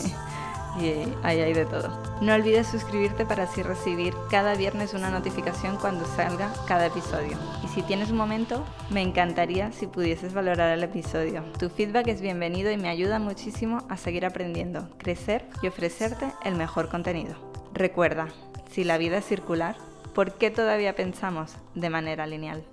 ahí 1.23 1.41
hay 1.41 1.53
de 1.53 1.65
todo. 1.65 2.12
No 2.23 2.35
olvides 2.35 2.67
suscribirte 2.67 3.25
para 3.25 3.43
así 3.43 3.61
recibir 3.63 4.13
cada 4.31 4.55
viernes 4.55 4.93
una 4.93 5.09
notificación 5.09 5.75
cuando 5.75 6.05
salga 6.05 6.53
cada 6.65 6.85
episodio. 6.85 7.37
Y 7.65 7.67
si 7.67 7.81
tienes 7.81 8.11
un 8.11 8.17
momento, 8.17 8.63
me 8.89 9.01
encantaría 9.01 9.73
si 9.73 9.87
pudieses 9.87 10.33
valorar 10.33 10.69
el 10.69 10.83
episodio. 10.85 11.43
Tu 11.59 11.69
feedback 11.69 12.07
es 12.07 12.21
bienvenido 12.21 12.71
y 12.71 12.77
me 12.77 12.87
ayuda 12.87 13.19
muchísimo 13.19 13.85
a 13.89 13.97
seguir 13.97 14.25
aprendiendo, 14.25 14.87
crecer 14.99 15.45
y 15.61 15.67
ofrecerte 15.67 16.31
el 16.45 16.55
mejor 16.55 16.87
contenido. 16.87 17.35
Recuerda, 17.73 18.29
si 18.71 18.85
la 18.85 18.97
vida 18.97 19.17
es 19.17 19.25
circular, 19.25 19.75
¿por 20.15 20.35
qué 20.35 20.49
todavía 20.49 20.95
pensamos 20.95 21.57
de 21.75 21.89
manera 21.89 22.25
lineal? 22.25 22.63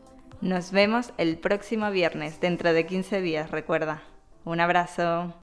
Nos 0.40 0.71
vemos 0.71 1.12
el 1.19 1.38
próximo 1.38 1.90
viernes, 1.90 2.40
dentro 2.40 2.73
de 2.73 2.87
15 2.87 3.21
días, 3.21 3.50
recuerda. 3.50 4.00
Un 4.45 4.61
abrazo. 4.61 5.35